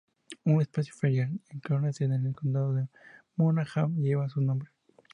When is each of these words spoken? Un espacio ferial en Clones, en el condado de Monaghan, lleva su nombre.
Un 0.45 0.59
espacio 0.59 0.95
ferial 0.95 1.39
en 1.49 1.59
Clones, 1.59 2.01
en 2.01 2.13
el 2.13 2.33
condado 2.35 2.73
de 2.73 2.87
Monaghan, 3.37 3.95
lleva 4.01 4.27
su 4.29 4.41
nombre. 4.41 4.71